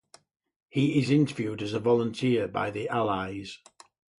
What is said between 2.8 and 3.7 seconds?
allies.